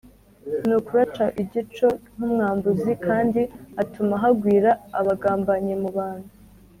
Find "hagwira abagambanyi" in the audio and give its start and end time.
4.23-5.73